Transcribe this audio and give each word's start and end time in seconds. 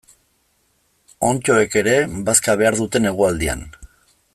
Onddoek 1.29 1.77
ere 1.83 1.95
bazka 2.31 2.59
behar 2.63 2.79
dute 2.83 3.07
negualdian. 3.09 3.67